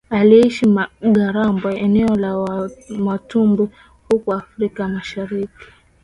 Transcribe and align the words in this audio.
Aliishi 0.09 0.67
Ngarambe 1.07 1.75
eneo 1.75 2.15
la 2.15 2.37
Wamatumbi 2.37 3.69
huko 4.09 4.33
Afrika 4.33 4.87
Mashariki 4.87 5.65